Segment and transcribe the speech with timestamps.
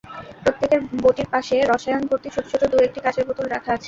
[0.43, 3.79] প্রত্যেকের বঁটির পাশে রসায়ন ভর্তি ছোট ছোট দু-একটি কাচের বোতল রাখা আছে।